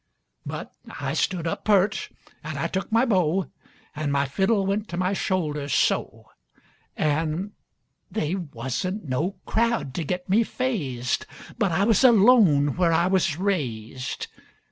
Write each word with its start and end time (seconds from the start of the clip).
But 0.47 0.73
I 0.99 1.13
stood 1.13 1.45
up 1.45 1.63
pert 1.63 2.09
an' 2.43 2.57
I 2.57 2.65
took 2.65 2.91
my 2.91 3.05
bow, 3.05 3.51
An' 3.95 4.09
my 4.09 4.25
fiddle 4.25 4.65
went 4.65 4.87
to 4.87 4.97
my 4.97 5.13
shoulder, 5.13 5.69
so. 5.69 6.25
An' 6.97 7.51
they 8.09 8.33
wasn't 8.33 9.07
no 9.07 9.35
crowd 9.45 9.93
to 9.93 10.03
get 10.03 10.27
me 10.27 10.43
fazed 10.43 11.27
But 11.59 11.71
I 11.71 11.83
was 11.83 12.03
alone 12.03 12.77
where 12.77 12.93
I 12.93 13.05
was 13.05 13.37
raised. 13.37 14.25